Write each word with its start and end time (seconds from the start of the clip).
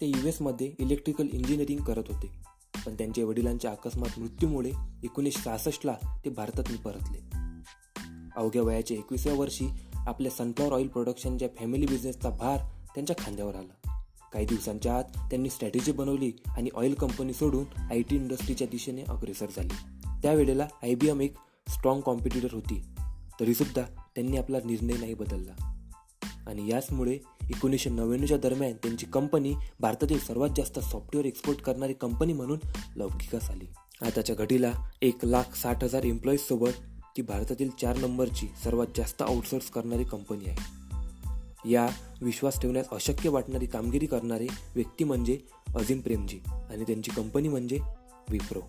ते 0.00 0.06
यू 0.06 0.28
एसमध्ये 0.28 0.72
electrical 0.78 1.28
engineering 1.32 1.80
करत 1.80 2.02
होते. 2.08 2.30
पण 2.86 2.94
त्यांच्या 2.94 3.24
वडिलांच्या 3.24 3.70
अकस्मात 3.70 4.18
मृत्यूमुळे 4.18 4.70
एकोणीसशे 5.04 5.42
सहासष्टला 5.42 5.94
ते 6.24 6.30
भारतात 6.30 6.64
परतले. 6.84 7.36
अवघ्या 8.36 8.62
वयाच्या 8.62 8.96
एकविसाव्या 8.96 9.40
वर्षी 9.40 9.66
आपल्या 9.94 10.30
सनफ्लॉवर 10.30 10.72
ऑइल 10.72 10.88
प्रोडक्शनच्या 10.88 11.48
फॅमिली 11.58 11.86
बिझनेसचा 11.86 12.30
भार 12.30 12.56
त्यांच्या 12.94 13.16
खांद्यावर 13.18 13.54
आला. 13.54 14.02
काही 14.32 14.46
दिवसांच्या 14.46 14.98
आत 14.98 15.04
त्यांनी 15.04 15.50
स्ट्रॅटेजी 15.50 15.92
बनवली 15.92 16.32
आणि 16.46 16.70
ऑइल 16.74 16.94
कंपनी 16.94 17.32
सोडून 17.32 17.64
आय 17.76 18.02
टी 18.02 18.16
इंडस्ट्रीच्या 18.16 18.66
दिशेने 18.66 19.02
अग्रेसर 19.02 19.46
झाली. 19.56 19.74
त्यावेळेला 20.22 20.68
आय 20.82 20.94
बी 20.94 21.08
एम 21.08 21.20
एक 21.20 21.34
स्ट्रॉंग 21.68 22.00
कॉम्पिटिटर 22.00 22.48
होती. 22.52 22.82
तरीसुद्धा 23.40 23.82
त्यांनी 24.14 24.36
आपला 24.36 24.58
निर्णय 24.64 24.96
नाही 24.96 25.14
बदलला. 25.14 25.75
आणि 26.46 26.70
याचमुळे 26.70 27.18
एकोणीसशे 27.42 27.90
नव्याण्णवच्या 27.90 28.38
दरम्यान 28.38 28.72
त्यांची 28.72 29.06
कंपनी 29.06 29.54
भारतातील 29.80 30.18
सर्वात 30.18 30.48
जास्त 30.56 30.78
सॉफ्टवेअर 30.78 31.24
एक्सपोर्ट 31.24 31.60
करणारी 31.60 31.92
कंपनी 31.92 32.32
म्हणून 32.32 32.58
लौकिकास 32.96 33.50
आली 33.50 33.66
आताच्या 34.02 34.36
घडीला 34.36 34.72
एक 35.02 35.24
लाख 35.24 35.56
साठ 35.56 35.84
हजार 35.84 36.02
एम्प्लॉईजसोबत 36.02 36.70
ती 37.16 37.22
भारतातील 37.22 37.70
चार 37.80 37.96
नंबरची 37.96 38.46
सर्वात 38.64 38.86
जास्त 38.96 39.22
आउटसोर्स 39.22 39.70
करणारी 39.70 40.04
कंपनी 40.04 40.48
आहे. 40.48 40.86
या 41.70 41.88
विश्वास 42.22 42.60
ठेवण्यास 42.60 42.86
अशक्य 42.92 43.28
वाटणारी 43.28 43.66
कामगिरी 43.66 44.06
करणारे 44.06 44.46
व्यक्ती 44.74 45.04
म्हणजे 45.04 45.38
अजिम 45.76 46.00
प्रेमजी 46.00 46.38
आणि 46.46 46.82
त्यांची 46.82 47.10
कंपनी 47.10 47.48
म्हणजे 47.48 47.78
विप्रो. 48.30 48.60